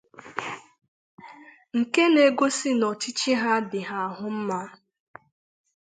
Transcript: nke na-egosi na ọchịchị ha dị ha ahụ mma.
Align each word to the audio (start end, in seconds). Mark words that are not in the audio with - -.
nke 1.79 2.01
na-egosi 2.13 2.69
na 2.79 2.85
ọchịchị 2.93 3.31
ha 3.41 3.51
dị 3.69 3.79
ha 3.89 3.97
ahụ 4.07 4.25
mma. 4.37 4.59